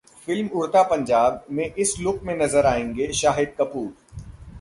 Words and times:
film 0.27 0.47
'Udta 0.49 0.81
Punjab' 0.83 1.51
में 1.51 1.73
इस 1.75 1.93
look 1.99 2.23
में 2.23 2.35
नजर 2.37 2.65
आएंगे 2.65 3.11
शाहिद 3.13 3.53
कपूर 3.59 3.93